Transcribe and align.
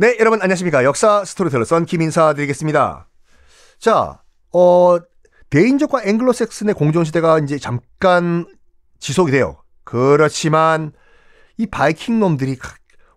네, 0.00 0.16
여러분 0.20 0.40
안녕하십니까. 0.40 0.84
역사 0.84 1.24
스토리텔러 1.24 1.64
썬킴 1.64 2.00
인사드리겠습니다. 2.00 3.08
자, 3.80 4.22
어, 4.52 4.96
데인족과 5.50 6.04
앵글로색슨의 6.04 6.76
공존시대가 6.76 7.40
이제 7.40 7.58
잠깐 7.58 8.46
지속이 9.00 9.32
돼요. 9.32 9.60
그렇지만 9.82 10.92
이 11.56 11.66
바이킹 11.66 12.20
놈들이 12.20 12.56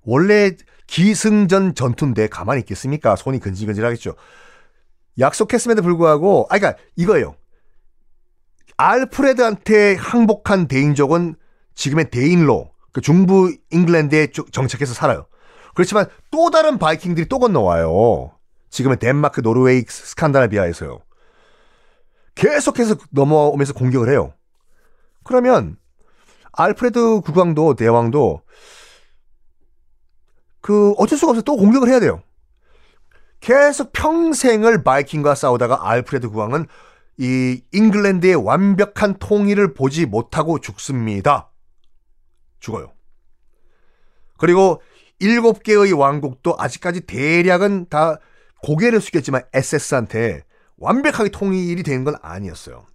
원래 0.01 0.53
기승전 0.87 1.75
전투인데 1.75 2.29
가만히 2.29 2.61
있겠습니까? 2.61 3.15
손이 3.15 3.37
근질근질하겠죠. 3.41 4.15
약속했음에도 5.19 5.83
불구하고, 5.83 6.47
아, 6.49 6.57
그니까 6.57 6.79
이거예요. 6.95 7.35
알프레드한테 8.77 9.97
항복한 9.97 10.67
대인족은 10.67 11.35
지금의 11.75 12.09
대인로, 12.09 12.71
그 12.91 13.01
중부 13.01 13.55
잉글랜드에 13.69 14.31
정착해서 14.51 14.95
살아요. 14.95 15.27
그렇지만 15.73 16.07
또 16.31 16.49
다른 16.49 16.77
바이킹들이 16.77 17.27
또 17.27 17.39
건너와요. 17.39 18.31
지금은 18.69 18.99
덴마크, 18.99 19.41
노르웨이, 19.41 19.83
스칸다나비아에서요. 19.87 20.99
계속해서 22.35 22.95
넘어오면서 23.09 23.73
공격을 23.73 24.09
해요. 24.09 24.33
그러면 25.23 25.77
알프레드 26.53 27.21
국왕도 27.21 27.75
대왕도 27.75 28.41
그 30.61 30.93
어쩔 30.97 31.17
수가 31.17 31.31
없어 31.31 31.41
또 31.41 31.57
공격을 31.57 31.89
해야 31.89 31.99
돼요. 31.99 32.21
계속 33.39 33.91
평생을 33.91 34.83
바이킹과 34.83 35.35
싸우다가 35.35 35.89
알프레드 35.89 36.29
국왕은 36.29 36.67
이 37.17 37.61
잉글랜드의 37.71 38.35
완벽한 38.35 39.17
통일을 39.17 39.73
보지 39.73 40.05
못하고 40.05 40.59
죽습니다. 40.59 41.51
죽어요. 42.59 42.93
그리고 44.37 44.81
일곱 45.21 45.63
개의 45.63 45.93
왕국도 45.93 46.55
아직까지 46.57 47.01
대략은 47.01 47.87
다 47.89 48.17
고개를 48.63 48.99
숙였지만 48.99 49.43
SS한테 49.53 50.43
완벽하게 50.77 51.29
통일이 51.29 51.83
되는 51.83 52.03
건 52.03 52.15
아니었어요. 52.21 52.87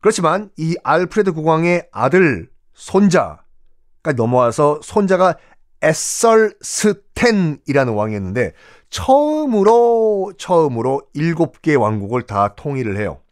그렇지만 0.00 0.50
이 0.58 0.76
알프레드 0.84 1.32
국왕의 1.32 1.88
아들 1.92 2.50
손자가 2.74 4.12
넘어와서 4.14 4.80
손자가 4.82 5.38
에썰 5.80 6.56
스텐이라는 6.60 7.94
왕이었는데 7.94 8.52
처음으로 8.90 10.34
처음으로 10.36 11.08
일곱 11.14 11.62
개 11.62 11.74
왕국을 11.74 12.26
다 12.26 12.54
통일을 12.54 12.98
해요. 12.98 13.22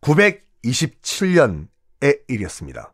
927년의 0.00 1.68
일이었습니다. 2.26 2.92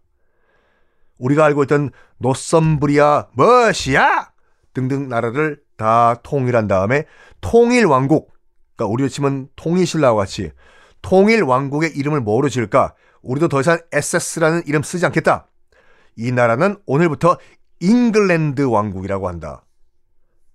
우리가 1.22 1.44
알고 1.44 1.62
있던 1.64 1.90
노썸브리아, 2.18 3.28
머시아 3.34 4.30
등등 4.74 5.08
나라를 5.08 5.60
다 5.76 6.16
통일한 6.22 6.66
다음에 6.66 7.04
통일 7.40 7.86
왕국, 7.86 8.32
그러니까 8.74 8.92
우리로 8.92 9.08
치면 9.08 9.48
통일신라와 9.54 10.16
같이 10.16 10.50
통일 11.00 11.42
왕국의 11.42 11.96
이름을 11.96 12.20
뭐로 12.20 12.48
지을까? 12.48 12.94
우리도 13.22 13.48
더 13.48 13.60
이상 13.60 13.78
SS라는 13.92 14.62
이름 14.66 14.82
쓰지 14.82 15.06
않겠다. 15.06 15.46
이 16.16 16.32
나라는 16.32 16.76
오늘부터 16.86 17.38
잉글랜드 17.80 18.62
왕국이라고 18.62 19.28
한다. 19.28 19.64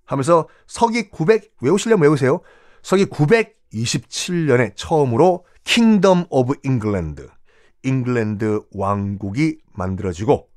하면서 0.04 0.48
서기 0.66 1.08
900 1.10 1.52
외우시려면 1.62 2.02
외우세요. 2.02 2.40
서기 2.82 3.06
927년에 3.06 4.72
처음으로 4.76 5.44
Kingdom 5.64 6.26
of 6.30 6.56
England, 6.62 7.28
잉글랜드 7.82 8.60
왕국이 8.74 9.58
만들어지고 9.72 10.47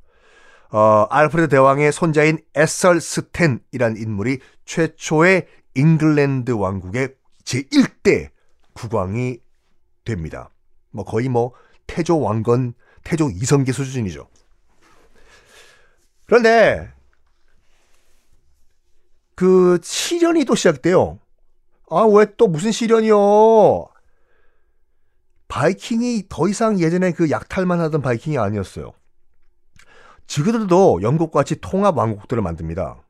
어, 0.72 1.06
알프레드 1.10 1.50
대왕의 1.50 1.92
손자인 1.92 2.40
애설스탠이란 2.56 3.98
인물이 3.98 4.40
최초의 4.66 5.48
잉글랜드 5.76 6.52
왕국의 6.52 7.16
제1대 7.44 8.30
국왕이 8.74 9.40
됩니다. 10.06 10.50
뭐 10.92 11.04
거의 11.04 11.28
뭐 11.30 11.54
태조 11.88 12.20
왕건, 12.22 12.74
태조 13.04 13.30
이성계 13.32 13.72
수준이죠. 13.74 14.28
그런데 16.26 16.90
그 19.36 19.80
시련이 19.84 20.46
또 20.46 20.56
시작돼요. 20.56 21.20
아, 21.90 22.04
왜 22.04 22.26
또 22.38 22.48
무슨 22.48 22.72
시련이요? 22.72 23.88
바이킹이 25.50 26.28
더 26.30 26.48
이상 26.48 26.80
예전에 26.80 27.12
그 27.12 27.30
약탈만 27.30 27.82
하던 27.82 28.02
바이킹이 28.02 28.38
아니었어요. 28.38 28.94
지그들도 30.32 31.02
영국과 31.02 31.42
같이 31.42 31.60
통합 31.60 31.98
왕국들을 31.98 32.42
만듭니다. 32.42 33.04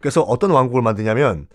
그래서 0.00 0.20
어떤 0.20 0.50
왕국을 0.50 0.82
만드냐면 0.82 1.48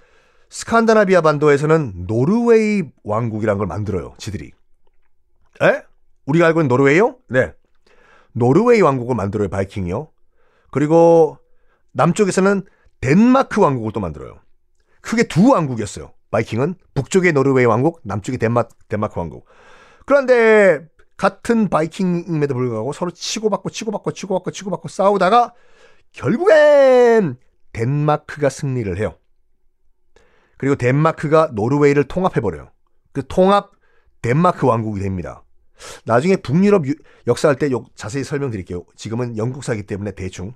스칸다나비아 0.49 1.21
반도에서는 1.21 2.07
노르웨이 2.07 2.89
왕국이라는 3.03 3.59
걸 3.59 3.67
만들어요. 3.67 4.15
지들이. 4.17 4.51
에? 5.61 5.83
우리가 6.25 6.47
알고 6.47 6.61
있는 6.61 6.67
노르웨이요? 6.67 7.15
네. 7.29 7.53
노르웨이 8.31 8.81
왕국을 8.81 9.13
만들어요. 9.13 9.49
바이킹이요. 9.49 10.07
그리고 10.71 11.37
남쪽에서는 11.91 12.63
덴마크 13.01 13.61
왕국을 13.61 13.91
또 13.91 13.99
만들어요. 13.99 14.39
크게 15.01 15.27
두 15.27 15.51
왕국이었어요. 15.51 16.11
바이킹은 16.31 16.73
북쪽의 16.95 17.33
노르웨이 17.33 17.65
왕국, 17.65 18.01
남쪽의 18.03 18.39
덴마, 18.39 18.63
덴마크 18.87 19.19
왕국. 19.19 19.45
그런데 20.07 20.87
같은 21.21 21.67
바이킹임에도 21.69 22.55
불구하고 22.55 22.93
서로 22.93 23.11
치고받고 23.11 23.69
치고받고 23.69 24.11
치고받고 24.11 24.49
치고받고 24.49 24.87
싸우다가 24.87 25.53
결국엔 26.13 27.37
덴마크가 27.73 28.49
승리를 28.49 28.97
해요. 28.97 29.19
그리고 30.57 30.73
덴마크가 30.73 31.51
노르웨이를 31.53 32.05
통합해버려요. 32.05 32.71
그 33.11 33.27
통합 33.27 33.69
덴마크 34.23 34.65
왕국이 34.65 34.99
됩니다. 34.99 35.43
나중에 36.05 36.37
북유럽 36.37 36.85
역사할 37.27 37.55
때 37.55 37.69
자세히 37.93 38.23
설명드릴게요. 38.23 38.83
지금은 38.95 39.37
영국사기 39.37 39.83
때문에 39.83 40.15
대충. 40.15 40.55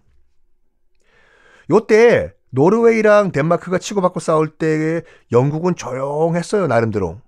요때 1.70 2.34
노르웨이랑 2.50 3.34
덴마크가 3.34 3.78
치고받고 3.78 4.20
싸울 4.20 4.50
때 4.50 5.04
영국은 5.32 5.76
조용했어요, 5.76 6.66
나름대로. 6.66 7.22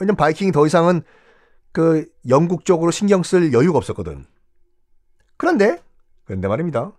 왜냐면 0.00 0.16
바이킹이 0.16 0.50
더 0.50 0.66
이상은 0.66 1.02
그 1.72 2.08
영국 2.28 2.64
쪽으로 2.64 2.90
신경 2.90 3.22
쓸 3.22 3.52
여유가 3.52 3.78
없었거든. 3.78 4.26
그런데 5.36 5.82
그런데 6.24 6.48
말입니다. 6.48 6.92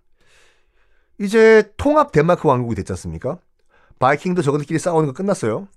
이제 1.19 1.71
통합 1.77 2.11
덴마크 2.11 2.47
왕국이 2.47 2.75
됐지 2.75 2.91
않습니까? 2.93 3.39
바이킹도 3.99 4.41
저것들끼리 4.41 4.79
싸우는 4.79 5.07
거 5.07 5.13
끝났어요. 5.13 5.67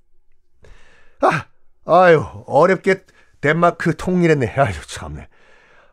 아, 1.20 1.46
아유 1.84 2.24
어렵게 2.46 3.04
덴마크 3.40 3.96
통일했네. 3.96 4.54
아유 4.56 4.72
참네. 4.86 5.28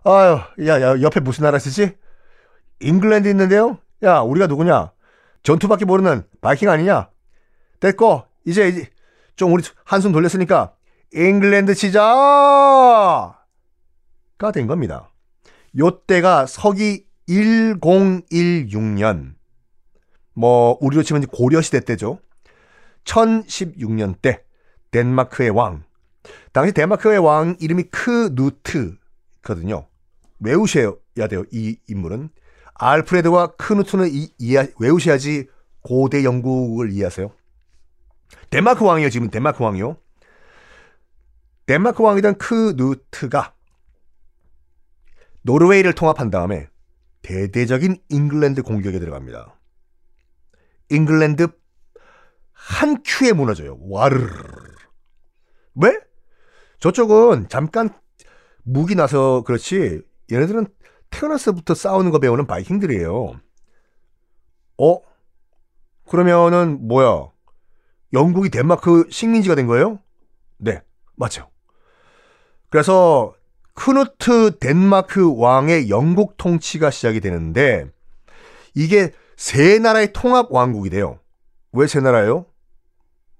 아유, 0.03 0.39
야, 0.65 0.81
야 0.81 1.01
옆에 1.01 1.19
무슨 1.19 1.43
나라 1.43 1.59
있지? 1.59 1.97
잉글랜드 2.79 3.27
있는데요. 3.27 3.79
야, 4.03 4.19
우리가 4.19 4.47
누구냐? 4.47 4.91
전투밖에 5.43 5.85
모르는 5.85 6.23
바이킹 6.41 6.69
아니냐? 6.69 7.09
됐고 7.79 8.23
이제 8.45 8.89
좀 9.35 9.53
우리 9.53 9.63
한숨 9.83 10.11
돌렸으니까 10.11 10.73
잉글랜드 11.13 11.73
치자가 11.73 13.39
된 14.53 14.67
겁니다. 14.67 15.09
요때가 15.77 16.45
서기 16.45 17.05
1016년 17.27 19.33
뭐 20.33 20.77
우리로 20.81 21.03
치면 21.03 21.27
고려 21.27 21.61
시대 21.61 21.79
때죠. 21.79 22.19
1016년 23.05 24.15
때 24.21 24.43
덴마크의 24.91 25.49
왕. 25.49 25.83
당시 26.53 26.73
덴마크의 26.73 27.19
왕 27.19 27.55
이름이 27.59 27.83
크누트거든요. 27.83 29.87
외우셔야 30.39 30.93
돼요. 31.29 31.43
이 31.51 31.77
인물은 31.87 32.29
알프레드와 32.75 33.55
크누트는 33.57 34.09
이, 34.11 34.29
이, 34.39 34.57
외우셔야지 34.79 35.47
고대 35.81 36.23
영국을 36.23 36.91
이해하세요. 36.91 37.31
덴마크 38.49 38.85
왕이요. 38.85 39.09
지금 39.09 39.29
덴마크 39.29 39.63
왕이요. 39.63 39.97
덴마크 41.69 42.01
왕이던 42.01 42.39
크누트가 42.39 43.53
노르웨이를 45.43 45.93
통합한 45.93 46.31
다음에 46.31 46.67
대대적인 47.21 48.01
잉글랜드 48.09 48.63
공격에 48.63 48.97
들어갑니다. 48.97 49.55
잉글랜드 50.89 51.47
한 52.53 53.03
큐에 53.05 53.33
무너져요. 53.33 53.77
와르르. 53.81 54.31
왜? 55.75 55.99
저쪽은 56.79 57.49
잠깐 57.49 57.91
무기 58.63 58.95
놔서 58.95 59.43
그렇지 59.43 60.01
얘네들은 60.31 60.65
태어나서부터 61.11 61.75
싸우는 61.75 62.09
거 62.09 62.17
배우는 62.17 62.47
바이킹들이에요. 62.47 63.39
어? 64.79 65.01
그러면은 66.07 66.87
뭐야? 66.87 67.29
영국이 68.13 68.49
덴마크 68.49 69.05
식민지가 69.11 69.53
된 69.53 69.67
거예요? 69.67 69.99
네, 70.57 70.81
맞죠. 71.15 71.47
그래서 72.69 73.33
크누트 73.73 74.59
덴마크 74.59 75.33
왕의 75.37 75.89
영국 75.89 76.37
통치가 76.37 76.89
시작이 76.91 77.19
되는데 77.19 77.89
이게 78.75 79.11
세 79.37 79.79
나라의 79.79 80.13
통합 80.13 80.51
왕국이 80.51 80.89
돼요. 80.89 81.19
왜 81.71 81.87
세 81.87 81.99
나라예요? 81.99 82.45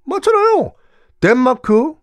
맞잖아요. 0.05 0.73
덴마크, 1.19 1.95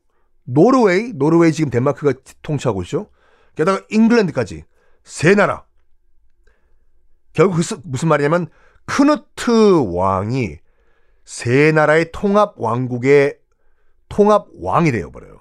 노르웨이, 0.45 1.13
노르웨이 1.15 1.53
지금 1.53 1.71
덴마크가 1.71 2.13
통치하고 2.43 2.83
있죠. 2.83 3.09
게다가 3.57 3.85
잉글랜드까지 3.91 4.65
세 5.03 5.35
나라. 5.35 5.65
결국 7.33 7.57
그 7.57 7.81
무슨 7.85 8.09
말이냐면 8.09 8.49
크누트 8.85 9.87
왕이 9.95 10.59
세 11.25 11.73
나라의 11.73 12.11
통합 12.13 12.55
왕국의 12.57 13.39
통합 14.09 14.47
왕이 14.61 14.93
되어 14.93 15.11
버려요. 15.11 15.36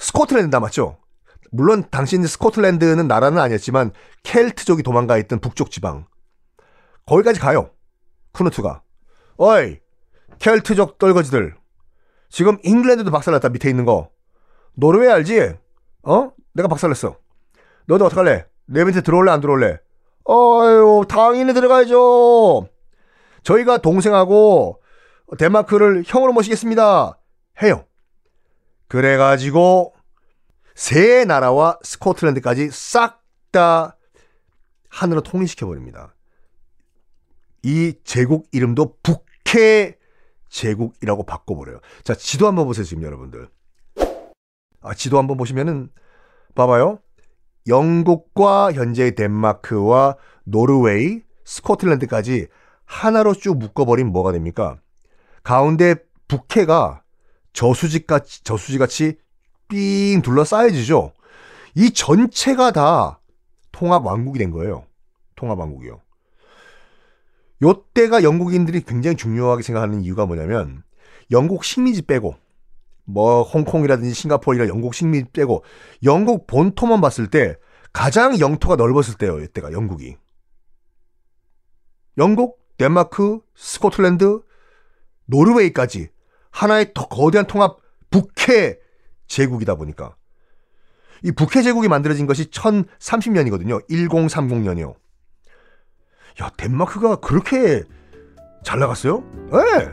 스코틀랜드 0.00 0.54
남았죠. 0.54 0.96
물론 1.52 1.84
당신 1.90 2.26
스코틀랜드는 2.26 3.06
나라는 3.06 3.38
아니었지만 3.38 3.92
켈트족이 4.22 4.82
도망가 4.82 5.18
있던 5.18 5.40
북쪽 5.40 5.70
지방 5.70 6.06
거기까지 7.06 7.38
가요. 7.38 7.70
크누트가 8.32 8.82
어이 9.36 9.78
켈트족 10.38 10.98
떨거지들 10.98 11.54
지금 12.30 12.58
잉글랜드도 12.62 13.10
박살났다 13.10 13.50
밑에 13.50 13.68
있는 13.68 13.84
거 13.84 14.10
노르웨이 14.74 15.10
알지? 15.10 15.54
어? 16.04 16.32
내가 16.54 16.68
박살냈어. 16.68 17.16
너도 17.86 18.06
어떡할래? 18.06 18.46
내 18.66 18.84
밑에 18.84 19.02
들어올래 19.02 19.32
안 19.32 19.40
들어올래? 19.40 19.78
어유 20.28 21.04
당연히 21.08 21.52
들어가야죠. 21.52 22.68
저희가 23.42 23.78
동생하고 23.78 24.80
덴마크를 25.36 26.04
형으로 26.06 26.32
모시겠습니다. 26.32 27.18
해요. 27.62 27.84
그래가지고 28.90 29.94
세 30.74 31.24
나라와 31.24 31.78
스코틀랜드까지 31.82 32.68
싹 32.70 33.20
다 33.52 33.96
하늘로 34.88 35.22
통일시켜 35.22 35.66
버립니다. 35.66 36.14
이 37.62 37.94
제국 38.04 38.46
이름도 38.52 38.96
북해 39.02 39.96
제국이라고 40.48 41.24
바꿔버려요. 41.24 41.80
자, 42.02 42.14
지도 42.14 42.46
한번 42.46 42.66
보세요, 42.66 42.84
지금 42.84 43.02
여러분들. 43.02 43.48
아, 44.80 44.94
지도 44.94 45.18
한번 45.18 45.36
보시면은, 45.36 45.90
봐봐요. 46.54 46.98
영국과 47.68 48.72
현재의 48.72 49.14
덴마크와 49.14 50.16
노르웨이, 50.44 51.22
스코틀랜드까지 51.44 52.48
하나로 52.84 53.34
쭉 53.34 53.58
묶어버린 53.58 54.08
뭐가 54.08 54.32
됩니까? 54.32 54.80
가운데 55.44 55.94
북해가 56.26 57.04
저수지 57.52 58.06
같이, 58.06 58.42
저수지 58.44 58.78
같이 58.78 59.18
삥 59.68 60.22
둘러싸여지죠? 60.22 61.12
이 61.74 61.90
전체가 61.90 62.72
다 62.72 63.20
통합 63.72 64.04
왕국이 64.04 64.38
된 64.38 64.50
거예요. 64.50 64.84
통합 65.36 65.58
왕국이요. 65.58 66.00
요때가 67.62 68.22
영국인들이 68.22 68.82
굉장히 68.82 69.16
중요하게 69.16 69.62
생각하는 69.62 70.02
이유가 70.02 70.26
뭐냐면 70.26 70.82
영국 71.30 71.64
식민지 71.64 72.02
빼고 72.02 72.34
뭐 73.04 73.42
홍콩이라든지 73.42 74.14
싱가포르나 74.14 74.68
영국 74.68 74.94
식민지 74.94 75.30
빼고 75.32 75.64
영국 76.04 76.46
본토만 76.46 77.00
봤을 77.00 77.28
때 77.28 77.56
가장 77.92 78.38
영토가 78.38 78.76
넓었을 78.76 79.14
때요. 79.14 79.40
이때가 79.40 79.72
영국이. 79.72 80.16
영국, 82.18 82.60
덴마크, 82.76 83.40
스코틀랜드, 83.54 84.40
노르웨이까지 85.26 86.08
하나의 86.50 86.92
더 86.94 87.06
거대한 87.08 87.46
통합 87.46 87.76
북해 88.10 88.78
제국이다 89.26 89.76
보니까 89.76 90.16
이 91.22 91.32
북해 91.32 91.62
제국이 91.62 91.88
만들어진 91.88 92.26
것이 92.26 92.50
1030년이거든요. 92.50 93.86
1030년이요. 93.88 94.94
야, 96.42 96.50
덴마크가 96.56 97.16
그렇게 97.16 97.82
잘 98.64 98.78
나갔어요? 98.78 99.22
네. 99.52 99.90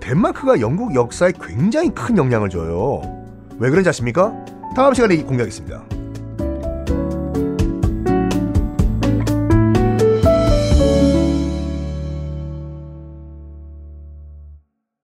덴마크가 0.00 0.60
영국 0.60 0.94
역사에 0.94 1.32
굉장히 1.40 1.90
큰 1.90 2.16
영향을 2.16 2.48
줘요. 2.48 3.02
왜 3.58 3.70
그런지 3.70 3.88
아십니까? 3.88 4.32
다음 4.74 4.94
시간에 4.94 5.16
공개하겠습니다. 5.22 5.97